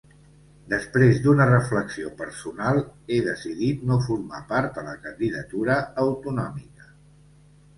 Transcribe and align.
Després 0.73 1.19
d’una 1.25 1.45
reflexió 1.49 2.13
personal 2.21 2.81
he 2.81 3.19
decidit 3.27 3.83
no 3.91 3.99
formar 4.07 4.41
part 4.55 4.81
de 4.81 4.87
la 4.89 4.97
candidatura 5.05 5.77
autonòmica. 6.07 6.91